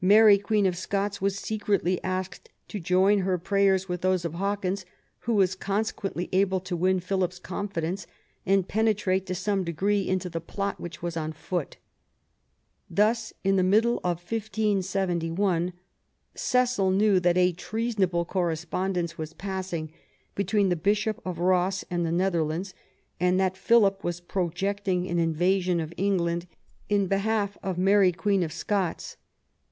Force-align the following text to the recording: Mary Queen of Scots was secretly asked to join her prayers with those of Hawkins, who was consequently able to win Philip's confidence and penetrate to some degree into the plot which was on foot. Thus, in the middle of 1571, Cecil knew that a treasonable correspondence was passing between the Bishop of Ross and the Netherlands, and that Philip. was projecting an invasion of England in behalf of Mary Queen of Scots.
Mary 0.00 0.38
Queen 0.38 0.64
of 0.64 0.76
Scots 0.76 1.20
was 1.20 1.38
secretly 1.38 2.02
asked 2.04 2.50
to 2.68 2.78
join 2.78 3.20
her 3.20 3.38
prayers 3.38 3.88
with 3.88 4.00
those 4.00 4.24
of 4.24 4.34
Hawkins, 4.34 4.84
who 5.20 5.34
was 5.34 5.54
consequently 5.56 6.28
able 6.32 6.60
to 6.60 6.76
win 6.76 6.98
Philip's 7.00 7.40
confidence 7.40 8.06
and 8.46 8.66
penetrate 8.66 9.26
to 9.26 9.34
some 9.36 9.64
degree 9.64 10.08
into 10.08 10.28
the 10.28 10.40
plot 10.40 10.78
which 10.80 11.02
was 11.02 11.16
on 11.16 11.32
foot. 11.32 11.76
Thus, 12.90 13.32
in 13.44 13.54
the 13.54 13.64
middle 13.64 13.96
of 13.98 14.18
1571, 14.28 15.72
Cecil 16.34 16.90
knew 16.92 17.20
that 17.20 17.38
a 17.38 17.52
treasonable 17.52 18.24
correspondence 18.24 19.16
was 19.18 19.32
passing 19.32 19.92
between 20.36 20.68
the 20.70 20.76
Bishop 20.76 21.20
of 21.24 21.38
Ross 21.38 21.84
and 21.90 22.06
the 22.06 22.12
Netherlands, 22.12 22.72
and 23.18 23.38
that 23.38 23.56
Philip. 23.56 24.02
was 24.04 24.20
projecting 24.20 25.08
an 25.08 25.18
invasion 25.20 25.80
of 25.80 25.94
England 25.96 26.46
in 26.88 27.06
behalf 27.08 27.58
of 27.64 27.78
Mary 27.78 28.10
Queen 28.12 28.44
of 28.44 28.52
Scots. 28.52 29.16